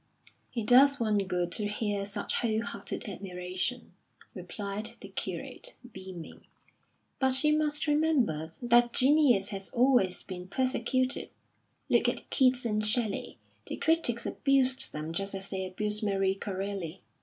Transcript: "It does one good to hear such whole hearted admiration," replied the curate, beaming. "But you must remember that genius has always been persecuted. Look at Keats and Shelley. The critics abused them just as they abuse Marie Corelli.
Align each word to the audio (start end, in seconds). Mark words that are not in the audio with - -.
"It 0.55 0.65
does 0.65 0.99
one 0.99 1.19
good 1.19 1.51
to 1.51 1.67
hear 1.67 2.07
such 2.07 2.33
whole 2.33 2.63
hearted 2.63 3.07
admiration," 3.07 3.93
replied 4.33 4.93
the 4.99 5.09
curate, 5.09 5.75
beaming. 5.93 6.47
"But 7.19 7.43
you 7.43 7.55
must 7.55 7.85
remember 7.85 8.49
that 8.63 8.93
genius 8.93 9.49
has 9.49 9.69
always 9.69 10.23
been 10.23 10.47
persecuted. 10.47 11.29
Look 11.87 12.09
at 12.09 12.31
Keats 12.31 12.65
and 12.65 12.83
Shelley. 12.83 13.37
The 13.67 13.75
critics 13.77 14.25
abused 14.25 14.91
them 14.91 15.13
just 15.13 15.35
as 15.35 15.49
they 15.49 15.67
abuse 15.67 16.01
Marie 16.01 16.33
Corelli. 16.33 17.01